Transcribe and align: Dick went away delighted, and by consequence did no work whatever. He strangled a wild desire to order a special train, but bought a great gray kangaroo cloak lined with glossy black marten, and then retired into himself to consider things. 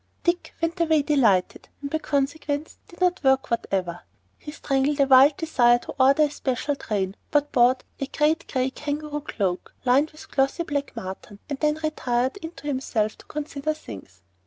Dick 0.23 0.55
went 0.63 0.79
away 0.81 1.03
delighted, 1.03 1.69
and 1.79 1.91
by 1.91 1.99
consequence 1.99 2.79
did 2.87 3.01
no 3.01 3.13
work 3.23 3.51
whatever. 3.51 4.01
He 4.39 4.51
strangled 4.51 4.99
a 4.99 5.05
wild 5.05 5.37
desire 5.37 5.77
to 5.77 5.93
order 5.99 6.23
a 6.23 6.31
special 6.31 6.75
train, 6.75 7.15
but 7.29 7.51
bought 7.51 7.83
a 7.99 8.07
great 8.07 8.51
gray 8.51 8.71
kangaroo 8.71 9.21
cloak 9.21 9.75
lined 9.85 10.09
with 10.09 10.31
glossy 10.31 10.63
black 10.63 10.95
marten, 10.95 11.37
and 11.51 11.59
then 11.59 11.75
retired 11.83 12.37
into 12.37 12.65
himself 12.65 13.15
to 13.19 13.25
consider 13.27 13.75
things. 13.75 14.23